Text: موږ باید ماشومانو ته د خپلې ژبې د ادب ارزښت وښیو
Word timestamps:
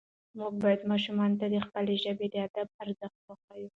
موږ 0.37 0.53
باید 0.63 0.81
ماشومانو 0.91 1.39
ته 1.41 1.45
د 1.53 1.55
خپلې 1.65 1.95
ژبې 2.03 2.27
د 2.31 2.35
ادب 2.47 2.67
ارزښت 2.83 3.19
وښیو 3.27 3.69